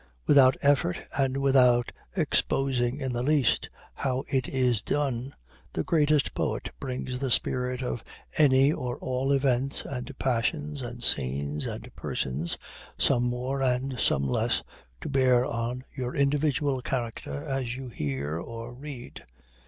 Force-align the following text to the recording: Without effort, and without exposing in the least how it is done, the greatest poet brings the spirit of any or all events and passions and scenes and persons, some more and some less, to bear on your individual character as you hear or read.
Without 0.25 0.57
effort, 0.63 0.97
and 1.15 1.37
without 1.37 1.91
exposing 2.17 2.99
in 2.99 3.13
the 3.13 3.21
least 3.21 3.69
how 3.93 4.23
it 4.27 4.47
is 4.49 4.81
done, 4.81 5.31
the 5.73 5.83
greatest 5.83 6.33
poet 6.33 6.71
brings 6.79 7.19
the 7.19 7.29
spirit 7.29 7.83
of 7.83 8.03
any 8.35 8.73
or 8.73 8.97
all 8.97 9.31
events 9.31 9.85
and 9.85 10.17
passions 10.17 10.81
and 10.81 11.03
scenes 11.03 11.67
and 11.67 11.95
persons, 11.95 12.57
some 12.97 13.21
more 13.25 13.61
and 13.61 13.99
some 13.99 14.27
less, 14.27 14.63
to 15.01 15.07
bear 15.07 15.45
on 15.45 15.83
your 15.93 16.15
individual 16.15 16.81
character 16.81 17.43
as 17.45 17.75
you 17.75 17.87
hear 17.87 18.39
or 18.39 18.73
read. 18.73 19.23